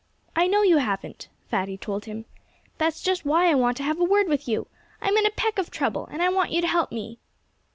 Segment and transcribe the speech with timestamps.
[0.35, 2.25] "I know you haven't," Fatty told him.
[2.79, 4.65] "That's just why I want to have a word with you.
[4.99, 6.07] I'm in a peck of trouble.
[6.11, 7.19] And I want you to help me."